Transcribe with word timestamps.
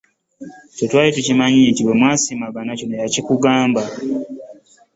Ffe 0.71 0.85
twali 0.89 1.09
tukimanyi 1.15 1.61
nti 1.71 1.81
bwe 1.83 1.93
mwasiimagana 1.99 2.71
kino 2.79 2.95
yakikugamba 3.01 3.81